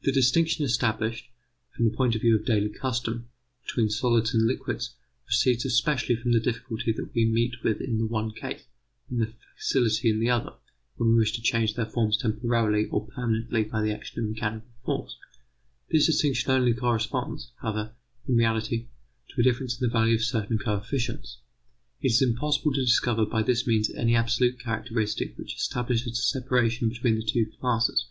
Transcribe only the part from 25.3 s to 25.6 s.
which